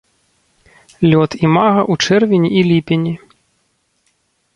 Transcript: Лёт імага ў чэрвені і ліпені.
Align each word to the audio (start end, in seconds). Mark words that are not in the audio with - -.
Лёт 1.09 1.31
імага 1.45 1.81
ў 1.91 2.07
чэрвені 2.07 2.49
і 2.61 2.65
ліпені. 2.69 3.13